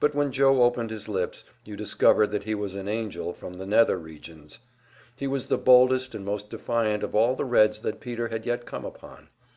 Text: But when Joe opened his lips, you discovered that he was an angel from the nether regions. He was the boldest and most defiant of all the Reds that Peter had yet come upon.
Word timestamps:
But 0.00 0.16
when 0.16 0.32
Joe 0.32 0.62
opened 0.64 0.90
his 0.90 1.08
lips, 1.08 1.44
you 1.64 1.76
discovered 1.76 2.32
that 2.32 2.42
he 2.42 2.56
was 2.56 2.74
an 2.74 2.88
angel 2.88 3.32
from 3.32 3.54
the 3.54 3.66
nether 3.68 3.96
regions. 4.00 4.58
He 5.14 5.28
was 5.28 5.46
the 5.46 5.58
boldest 5.58 6.12
and 6.12 6.24
most 6.24 6.50
defiant 6.50 7.04
of 7.04 7.14
all 7.14 7.36
the 7.36 7.44
Reds 7.44 7.78
that 7.82 8.00
Peter 8.00 8.26
had 8.30 8.44
yet 8.44 8.66
come 8.66 8.84
upon. 8.84 9.28